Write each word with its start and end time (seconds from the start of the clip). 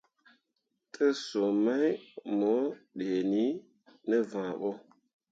Tesũũ 0.93 1.47
mai 1.63 1.89
mo 2.39 2.51
dǝǝni 2.97 3.45
ne 4.07 4.17
vããɓo. 4.29 4.69